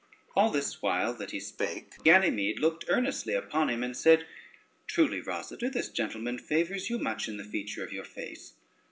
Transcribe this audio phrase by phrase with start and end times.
[0.35, 4.25] All this while that he spake, Ganymede looked earnestly upon him, and said:
[4.87, 8.53] "Truly, Rosader, this gentleman favors you much in the feature of your face."